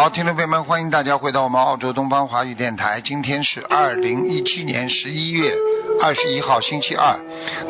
[0.00, 3.02] 好，听众朋友们，欢迎大家回到我们澳洲东方华语电台。
[3.02, 5.54] 今天是二零一七年十一月
[6.00, 7.18] 二十一号，星期二，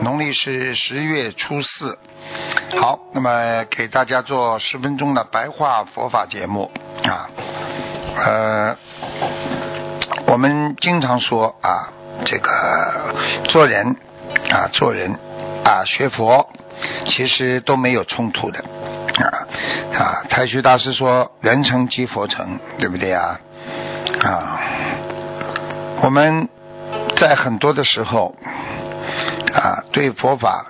[0.02, 1.98] 农历是十月初四。
[2.80, 6.70] 好，那么给大家做十分钟的白话佛法节目
[7.02, 7.28] 啊，
[8.14, 8.76] 呃，
[10.26, 11.90] 我们经常说啊，
[12.24, 13.12] 这个
[13.46, 13.96] 做人
[14.52, 15.18] 啊，做人
[15.64, 16.48] 啊，学佛
[17.06, 18.64] 其实都没有冲突的。
[20.30, 23.40] 太虚大师说：“人成即佛成，对不对啊？”
[24.22, 24.60] 啊，
[26.02, 26.48] 我们
[27.16, 28.34] 在很多的时候
[29.52, 30.66] 啊，对佛法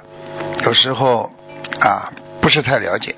[0.64, 1.30] 有时候
[1.78, 3.14] 啊不是太了解，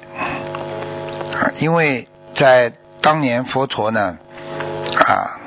[1.58, 4.18] 因为在当年佛陀呢
[5.06, 5.38] 啊，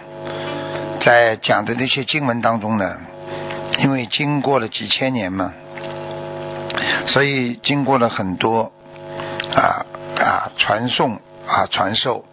[1.02, 2.98] 在讲的那些经文当中呢，
[3.80, 5.54] 因为经过了几千年嘛，
[7.08, 8.72] 所以经过了很多。
[9.54, 9.86] 啊
[10.20, 11.16] 啊，传送
[11.48, 12.26] 啊，传授，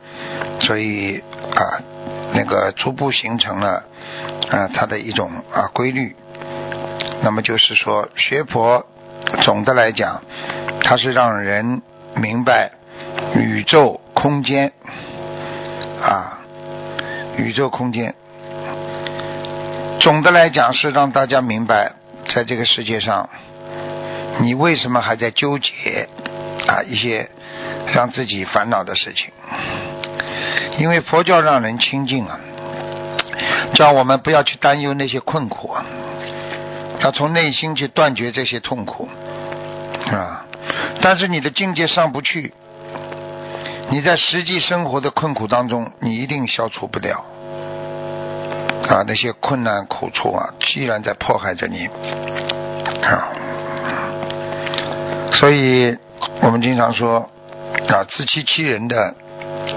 [0.61, 1.23] 所以
[1.55, 1.81] 啊，
[2.33, 3.85] 那个逐步形成了
[4.51, 6.15] 啊，它的一种啊规律。
[7.23, 8.87] 那么就是说，学佛
[9.43, 10.23] 总的来讲，
[10.83, 11.83] 它是让人
[12.17, 12.73] 明白
[13.37, 14.73] 宇宙空间
[16.03, 16.41] 啊，
[17.37, 18.15] 宇宙空间。
[20.01, 21.93] 总的来讲是让大家明白，
[22.35, 23.29] 在这个世界上，
[24.41, 26.09] 你为什么还在纠结？
[26.67, 27.29] 啊，一些
[27.87, 29.31] 让自己烦恼的事情，
[30.79, 32.39] 因为佛教让人清净啊，
[33.75, 35.85] 叫我们不要去担忧那些困苦啊，
[37.01, 39.09] 要从内心去断绝这些痛苦
[40.11, 40.47] 啊。
[41.01, 42.55] 但是你的境界上不去，
[43.91, 47.25] 你在实际生活的困苦当中，你一定消除不了
[48.89, 49.05] 啊。
[49.07, 51.89] 那些困难苦处啊，依然在迫害着你
[53.03, 53.29] 啊，
[55.33, 55.97] 所以。
[56.41, 57.29] 我们经常说
[57.89, 59.15] 啊，自欺欺人的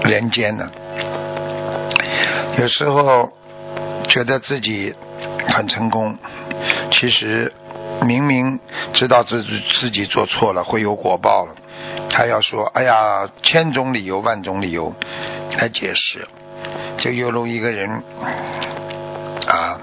[0.04, 0.70] 人间呢，
[2.58, 3.30] 有时候
[4.08, 4.94] 觉得自己
[5.48, 6.16] 很成功，
[6.90, 7.52] 其实
[8.06, 8.58] 明明
[8.94, 11.54] 知道自己自己做错了会有果报了，
[12.10, 14.94] 还要说哎呀千种理由万种理由
[15.58, 16.26] 来解释，
[16.96, 18.02] 就犹如一个人
[19.46, 19.78] 啊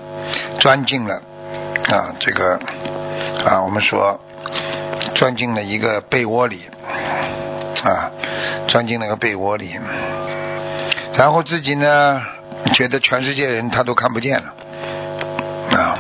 [0.59, 1.21] 钻进了
[1.91, 2.59] 啊这个
[3.45, 4.19] 啊我们说。
[5.15, 6.61] 钻进了一个被窝里，
[7.83, 8.11] 啊，
[8.67, 9.77] 钻进那个被窝里，
[11.13, 12.21] 然后自己呢，
[12.73, 14.53] 觉得全世界人他都看不见了，
[15.77, 15.99] 啊，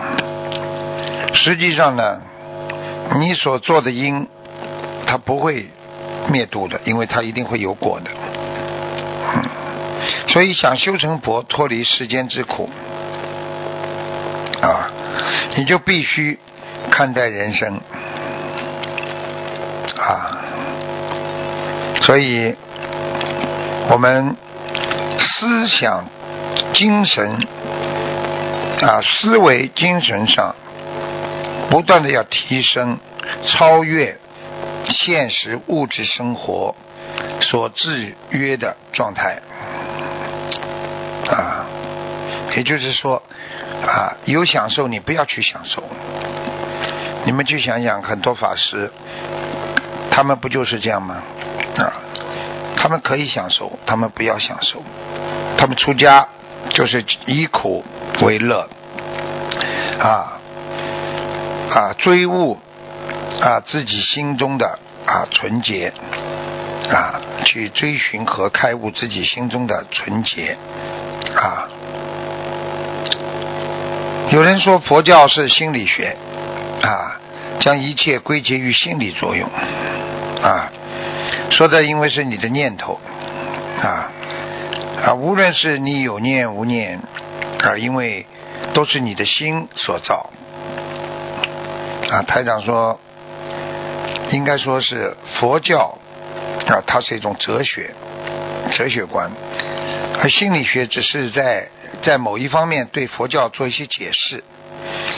[1.33, 2.21] 实际上呢，
[3.19, 4.27] 你所做的因，
[5.05, 5.67] 它不会
[6.29, 8.09] 灭度的，因为它一定会有果的，
[10.27, 12.69] 所以想修成佛，脱离世间之苦，
[14.61, 14.89] 啊，
[15.57, 16.39] 你就必须
[16.89, 17.79] 看待人生。
[19.95, 20.37] 啊，
[22.01, 22.55] 所以
[23.89, 24.35] 我们
[25.19, 26.05] 思想、
[26.73, 27.47] 精神
[28.81, 30.53] 啊，思维、精神上
[31.69, 32.97] 不断的要提升，
[33.47, 34.17] 超越
[34.89, 36.75] 现实物质生活
[37.39, 39.39] 所制约的状态
[41.29, 41.65] 啊，
[42.57, 43.23] 也就是说
[43.85, 45.81] 啊，有享受你不要去享受，
[47.23, 48.91] 你们去想想，很多法师。
[50.11, 51.23] 他们不就是这样吗？
[52.75, 54.83] 他们可以享受，他们不要享受。
[55.57, 56.27] 他们出家
[56.69, 57.83] 就是以苦
[58.21, 58.67] 为乐，
[59.99, 60.39] 啊
[61.69, 62.57] 啊，追悟
[63.41, 65.93] 啊自己心中的啊纯洁
[66.91, 70.57] 啊，去追寻和开悟自己心中的纯洁
[71.35, 71.67] 啊。
[74.31, 76.17] 有人说佛教是心理学
[76.81, 77.19] 啊，
[77.59, 79.47] 将一切归结于心理作用。
[80.41, 80.69] 啊，
[81.53, 82.99] 说的因为是你的念头
[83.79, 84.09] 啊
[85.03, 86.99] 啊，无论是你有念无念
[87.61, 88.25] 啊，因为
[88.73, 90.31] 都是你的心所造
[92.09, 92.23] 啊。
[92.23, 92.99] 台长说，
[94.31, 95.99] 应该说是佛教
[96.65, 97.93] 啊，它是一种哲学
[98.71, 99.29] 哲学观，
[100.23, 101.67] 而心理学只是在
[102.01, 104.43] 在某一方面对佛教做一些解释，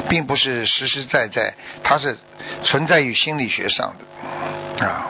[0.10, 2.18] 并不是实实在在，它是
[2.66, 3.94] 存在于心理学上
[4.78, 5.08] 的啊。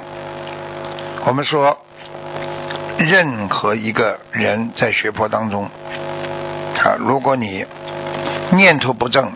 [1.28, 1.76] 我们说
[3.00, 5.64] 任何一个人在学佛当中
[6.84, 7.66] 啊，如果你
[8.52, 9.34] 念头不正，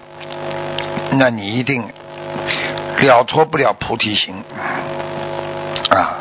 [1.14, 1.84] 那你一定
[3.00, 4.36] 了脱不了菩提心
[5.90, 6.14] 啊，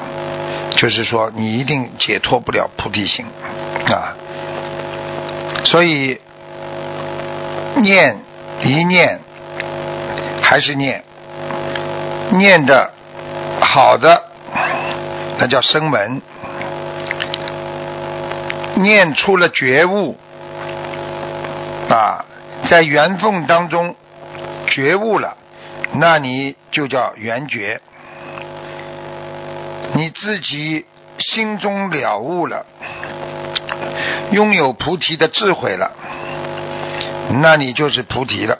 [0.70, 3.26] 就是说你一定解脱不了菩提心
[3.92, 4.16] 啊，
[5.64, 6.18] 所以
[7.76, 8.16] 念
[8.62, 9.20] 一念
[10.42, 11.04] 还是念，
[12.32, 12.90] 念的
[13.60, 14.27] 好的
[15.38, 16.20] 那叫声闻。
[18.76, 20.16] 念出了觉悟
[21.90, 22.24] 啊，
[22.70, 23.96] 在缘分当中
[24.68, 25.36] 觉悟了，
[25.94, 27.80] 那你就叫缘觉。
[29.94, 30.86] 你自己
[31.18, 32.66] 心中了悟了，
[34.30, 35.92] 拥有菩提的智慧了，
[37.42, 38.58] 那你就是菩提了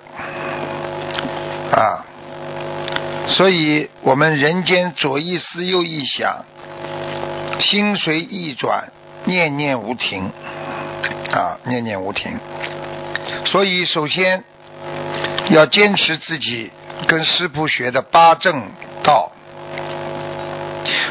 [1.71, 2.05] 啊。
[3.29, 6.45] 所以我们人间左一思右一想，
[7.61, 8.93] 心随意转。
[9.25, 10.31] 念念无停，
[11.33, 12.39] 啊，念念无停。
[13.45, 14.45] 所以，首先
[15.51, 16.71] 要坚持自己
[17.09, 18.63] 跟师傅学的八正
[19.03, 19.33] 道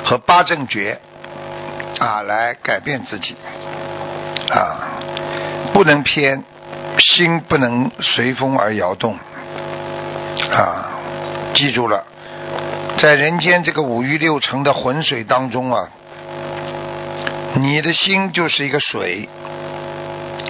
[0.06, 1.00] 和八正觉，
[2.00, 3.36] 啊，来改变自己，
[4.50, 4.88] 啊，
[5.74, 6.44] 不能偏，
[6.98, 9.20] 心不能随风而摇动，
[10.50, 10.90] 啊，
[11.54, 12.06] 记住了，
[12.98, 15.90] 在人间这个五欲六尘的浑水当中啊。
[17.60, 19.28] 你的心就是一个水，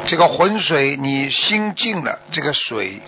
[0.06, 3.00] 这个浑水，你心静了，这个水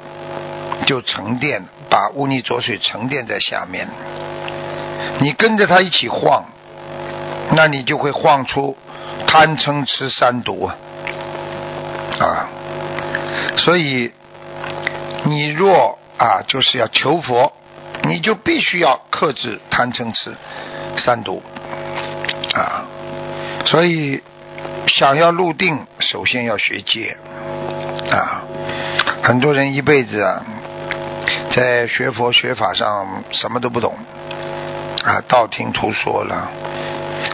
[0.85, 3.87] 就沉淀，把污泥浊水沉淀在下面。
[5.19, 6.45] 你跟着它一起晃，
[7.51, 8.77] 那你就会晃出
[9.27, 10.75] 贪嗔痴三毒啊！
[12.19, 12.47] 啊，
[13.57, 14.13] 所以
[15.25, 17.51] 你若啊，就是要求佛，
[18.03, 20.33] 你就必须要克制贪嗔痴
[20.97, 21.43] 三毒
[22.53, 22.85] 啊。
[23.69, 24.19] 所以，
[24.88, 27.16] 想要入定，首先要学戒
[28.10, 28.42] 啊！
[29.21, 30.44] 很多人一辈子啊，
[31.51, 33.95] 在学佛学法上什么都不懂
[35.06, 36.50] 啊，道听途说了，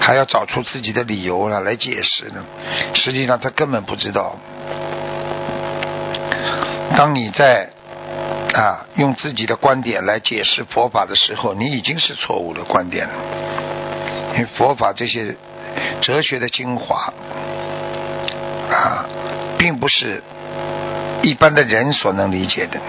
[0.02, 2.44] 还要找出自己的理由了来解释呢。
[2.96, 4.36] 实际上他根本不知道，
[6.98, 7.70] 当你在
[8.54, 13.14] 啊用自己的观点来解释佛法的时候，你已经是错误的观点了，
[14.34, 15.34] 因为佛法这些。
[16.02, 17.14] 哲学的精华
[18.72, 19.06] 啊，
[19.58, 20.22] 并不是
[21.22, 22.80] 一般的人所能理解的。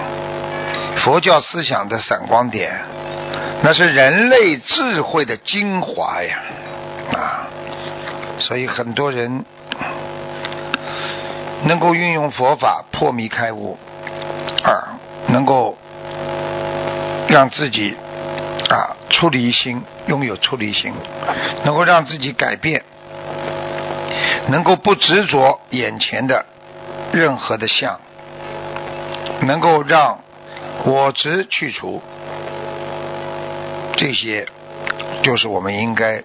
[0.99, 2.73] 佛教思想的闪光点，
[3.63, 6.39] 那是人类智慧的精华呀！
[7.13, 7.47] 啊，
[8.39, 9.45] 所以很多人
[11.65, 13.79] 能够运用佛法破迷开悟，
[14.65, 14.83] 二
[15.29, 15.77] 能够
[17.29, 17.95] 让自己
[18.71, 20.93] 啊出离心，拥有出离心，
[21.65, 22.83] 能够让自己改变。
[24.49, 26.47] 能够不执着眼前的
[27.13, 27.99] 任何的相，
[29.41, 30.21] 能够让
[30.85, 32.01] 我执去除，
[33.97, 34.47] 这些
[35.23, 36.23] 就是我们应该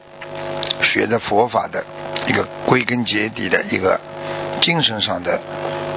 [0.83, 1.83] 学的佛法的
[2.27, 3.99] 一个归根结底的一个
[4.61, 5.41] 精神上的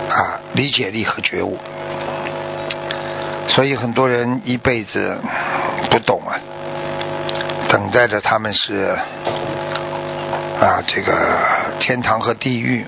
[0.09, 1.59] 啊理解力和觉悟。
[3.49, 5.19] 所以很多人一辈子
[5.91, 6.41] 不懂啊，
[7.69, 8.97] 等待着他们是。
[10.61, 11.13] 啊，这个
[11.81, 12.87] 天堂和地狱，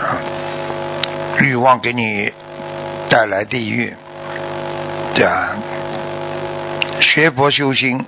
[0.00, 0.18] 啊，
[1.38, 2.32] 欲望给你
[3.10, 3.94] 带来地狱，
[5.14, 5.50] 对啊，
[7.00, 8.04] 学佛修心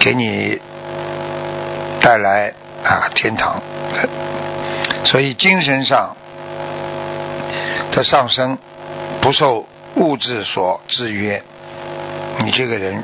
[0.00, 0.60] 给你
[2.02, 2.52] 带来
[2.84, 3.62] 啊天堂，
[5.04, 6.16] 所以精神上
[7.92, 8.58] 的上升
[9.22, 9.64] 不受
[9.94, 11.40] 物质所制约，
[12.44, 13.02] 你这个人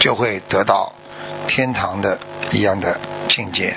[0.00, 0.92] 就会得到
[1.46, 2.18] 天堂的
[2.50, 2.98] 一样的。
[3.32, 3.72] 境界。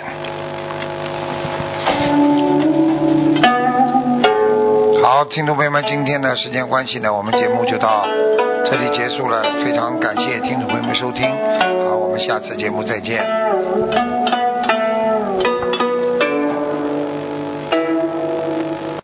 [5.04, 8.08] 好，听众朋友们，今天的时间关系呢，我们节目就到
[8.66, 9.44] 这里结束了。
[9.64, 11.30] 非常感谢听众朋友们收听，
[11.88, 14.13] 好，我们下次节目再见。